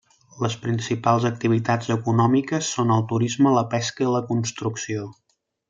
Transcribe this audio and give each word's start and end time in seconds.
Les 0.43 0.53
principals 0.61 1.27
activitats 1.29 1.91
econòmiques 1.97 2.71
són 2.77 2.95
el 2.97 3.05
turisme, 3.13 3.55
la 3.61 3.65
pesca 3.77 4.07
i 4.07 4.09
la 4.17 4.25
construcció. 4.33 5.07